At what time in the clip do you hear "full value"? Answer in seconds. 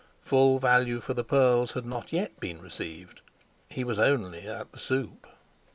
0.23-0.99